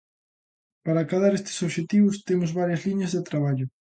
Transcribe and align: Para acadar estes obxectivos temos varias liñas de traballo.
Para 0.85 0.99
acadar 1.05 1.33
estes 1.35 1.61
obxectivos 1.67 2.19
temos 2.27 2.55
varias 2.59 2.81
liñas 2.87 3.11
de 3.15 3.25
traballo. 3.29 3.65